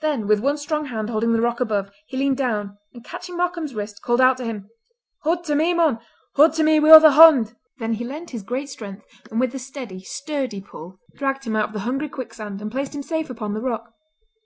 Then 0.00 0.26
with 0.26 0.40
one 0.40 0.56
strong 0.58 0.86
hand 0.86 1.10
holding 1.10 1.32
the 1.32 1.40
rock 1.40 1.60
above, 1.60 1.92
he 2.04 2.16
leaned 2.16 2.36
down, 2.38 2.76
and 2.92 3.04
catching 3.04 3.36
Markam's 3.36 3.72
wrist, 3.72 4.02
called 4.02 4.20
out 4.20 4.36
to 4.38 4.44
him, 4.44 4.68
"Haud 5.22 5.44
to 5.44 5.54
me, 5.54 5.74
mon! 5.74 6.00
Haud 6.34 6.54
to 6.54 6.64
me 6.64 6.80
wi' 6.80 6.90
ither 6.90 7.10
hond!" 7.10 7.54
Then 7.78 7.92
he 7.92 8.04
lent 8.04 8.30
his 8.30 8.42
great 8.42 8.68
strength, 8.68 9.06
and 9.30 9.38
with 9.38 9.54
a 9.54 9.60
steady, 9.60 10.00
sturdy 10.02 10.60
pull, 10.60 10.98
dragged 11.14 11.44
him 11.44 11.54
out 11.54 11.68
of 11.68 11.74
the 11.74 11.80
hungry 11.86 12.08
quicksand 12.08 12.60
and 12.60 12.72
placed 12.72 12.96
him 12.96 13.04
safe 13.04 13.30
upon 13.30 13.54
the 13.54 13.60
rock. 13.62 13.92